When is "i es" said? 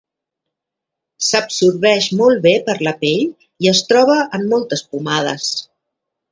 3.67-3.85